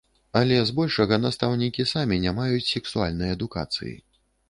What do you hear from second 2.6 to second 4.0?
сексуальнай адукацыі.